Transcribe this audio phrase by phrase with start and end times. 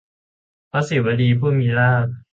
[0.71, 2.05] พระสีวลี ผู้มีลาภ